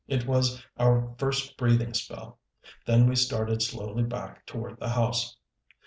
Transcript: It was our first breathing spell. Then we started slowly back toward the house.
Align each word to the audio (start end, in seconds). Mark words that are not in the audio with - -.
It 0.07 0.25
was 0.25 0.65
our 0.77 1.13
first 1.19 1.57
breathing 1.57 1.93
spell. 1.93 2.39
Then 2.87 3.05
we 3.05 3.15
started 3.15 3.61
slowly 3.61 4.01
back 4.01 4.47
toward 4.47 4.79
the 4.79 4.89
house. 4.89 5.37